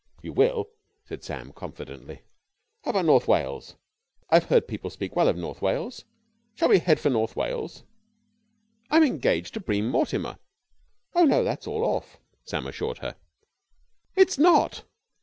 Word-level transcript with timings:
"You 0.23 0.33
will!" 0.33 0.71
said 1.05 1.23
Sam 1.23 1.53
confidently. 1.53 2.23
"How 2.83 2.89
about 2.89 3.05
North 3.05 3.27
Wales? 3.27 3.75
I've 4.31 4.45
heard 4.45 4.67
people 4.67 4.89
speak 4.89 5.15
well 5.15 5.27
of 5.27 5.37
North 5.37 5.61
Wales. 5.61 6.05
Shall 6.55 6.69
we 6.69 6.79
head 6.79 6.99
for 6.99 7.11
North 7.11 7.35
Wales?" 7.35 7.83
"I'm 8.89 9.03
engaged 9.03 9.53
to 9.53 9.59
Bream 9.59 9.87
Mortimer." 9.91 10.39
"Oh 11.13 11.25
no, 11.25 11.43
that's 11.43 11.67
all 11.67 11.85
off," 11.85 12.17
Sam 12.45 12.65
assured 12.65 12.97
her. 12.97 13.15
"It's 14.15 14.39
not!" 14.39 14.85